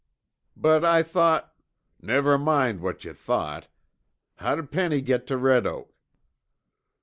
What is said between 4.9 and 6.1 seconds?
get tuh Red Oak?"